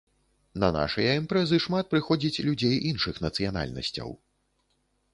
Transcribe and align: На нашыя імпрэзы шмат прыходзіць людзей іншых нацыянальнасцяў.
На 0.63 0.69
нашыя 0.77 1.11
імпрэзы 1.19 1.59
шмат 1.67 1.93
прыходзіць 1.93 2.43
людзей 2.49 2.75
іншых 2.93 3.23
нацыянальнасцяў. 3.29 4.09